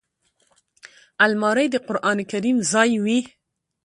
الماري 1.25 1.67
د 1.71 1.75
قران 1.87 2.17
کریم 2.31 2.57
ځای 2.71 2.91
وي 3.03 3.19